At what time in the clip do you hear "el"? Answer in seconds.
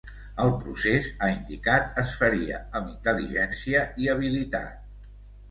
0.43-0.51